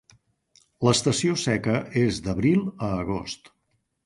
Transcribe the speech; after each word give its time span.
L'estació 0.87 1.35
seca 1.41 1.75
és 2.05 2.19
d'abril 2.29 2.65
a 2.89 2.91
agost. 3.05 3.53